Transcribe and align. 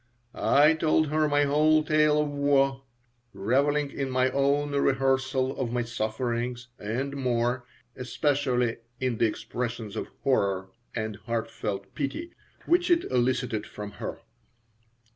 I 0.33 0.73
told 0.73 1.09
her 1.09 1.27
my 1.29 1.43
whole 1.43 1.83
tale 1.83 2.19
of 2.19 2.29
woe, 2.31 2.81
reveling 3.35 3.91
in 3.91 4.09
my 4.09 4.31
own 4.31 4.71
rehearsal 4.71 5.55
of 5.55 5.71
my 5.71 5.83
sufferings 5.83 6.69
and 6.79 7.15
more 7.15 7.67
especially 7.95 8.77
in 8.99 9.19
the 9.19 9.27
expressions 9.27 9.95
of 9.95 10.07
horror 10.23 10.69
and 10.95 11.17
heartfelt 11.17 11.93
pity 11.93 12.31
which 12.65 12.89
it 12.89 13.03
elicited 13.11 13.67
from 13.67 13.91
her. 14.01 14.21